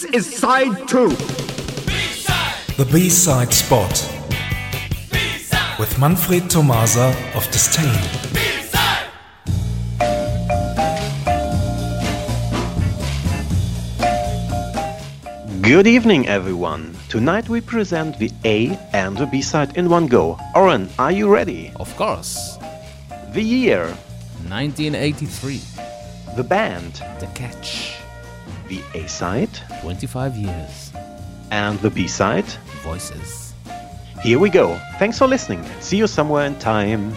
[0.00, 1.10] This is side two.
[1.10, 2.54] B-side.
[2.78, 3.92] The B side spot.
[5.12, 5.78] B-side.
[5.78, 8.00] With Manfred Tomasa of Disdain.
[15.60, 16.96] Good evening, everyone.
[17.10, 20.38] Tonight we present the A and the B side in one go.
[20.54, 21.72] Oren, are you ready?
[21.76, 22.56] Of course.
[23.34, 23.84] The year
[24.48, 25.60] 1983.
[26.36, 27.99] The band The Catch.
[28.70, 29.50] The A side,
[29.82, 30.92] 25 years,
[31.50, 32.46] and the B side,
[32.84, 33.52] Voices.
[34.22, 34.78] Here we go.
[35.00, 35.64] Thanks for listening.
[35.80, 37.12] See you somewhere in time.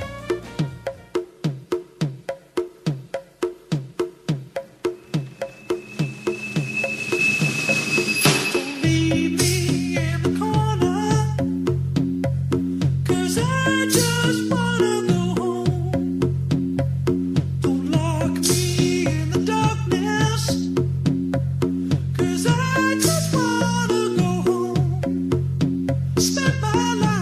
[26.24, 27.13] spend my life.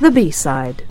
[0.00, 0.82] the B-side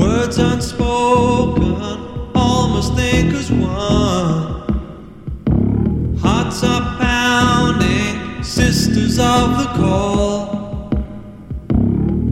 [0.00, 1.74] Words unspoken,
[2.34, 4.64] almost think as one.
[6.22, 10.88] Hearts are pounding, sisters of the call.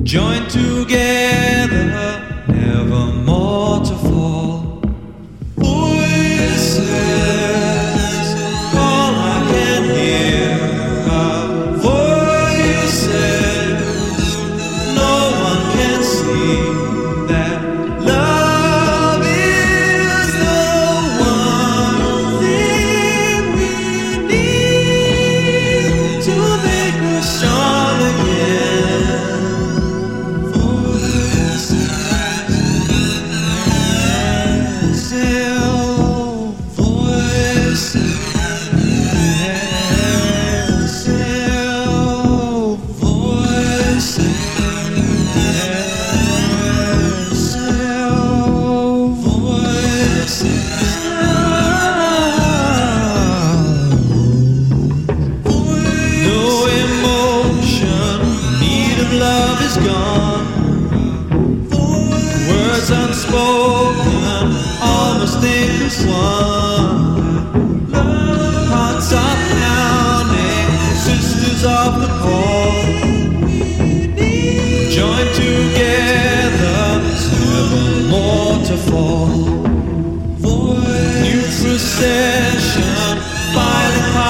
[0.03, 1.85] Joined together,
[2.49, 3.13] never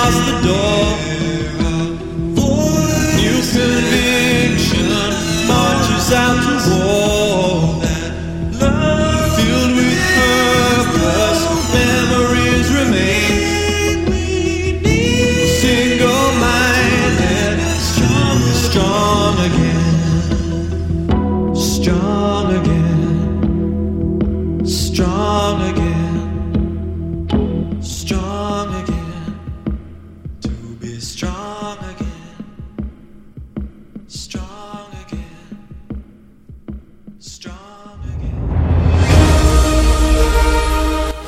[0.09, 0.48] past the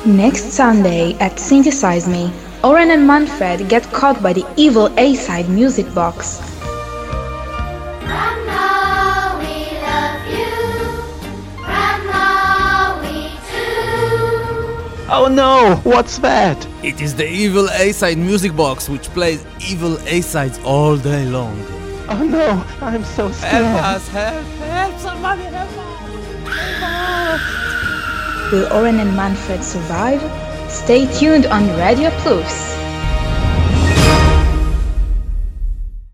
[0.05, 2.33] Next Sunday at Synthesize Me,
[2.65, 6.41] Oren and Manfred get caught by the evil A-side music box.
[15.13, 16.65] Oh no, what's that?
[16.83, 21.61] It is the evil A-side music box which plays evil A-sides all day long.
[22.07, 23.65] Oh no, I'm so scared.
[23.65, 25.69] help, us, help, help, somebody help
[26.79, 27.41] us.
[28.53, 30.21] Will Oren and Manfred survive?
[30.71, 32.70] Stay tuned on Radio Plus.